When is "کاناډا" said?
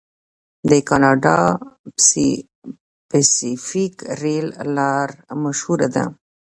0.89-1.37